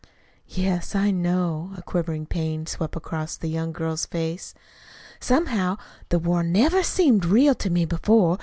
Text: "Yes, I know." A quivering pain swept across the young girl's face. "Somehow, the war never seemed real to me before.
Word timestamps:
"Yes, 0.49 0.95
I 0.95 1.11
know." 1.11 1.73
A 1.77 1.83
quivering 1.83 2.25
pain 2.25 2.65
swept 2.65 2.95
across 2.95 3.37
the 3.37 3.49
young 3.49 3.71
girl's 3.71 4.07
face. 4.07 4.55
"Somehow, 5.19 5.77
the 6.09 6.17
war 6.17 6.41
never 6.41 6.81
seemed 6.81 7.23
real 7.23 7.53
to 7.53 7.69
me 7.69 7.85
before. 7.85 8.39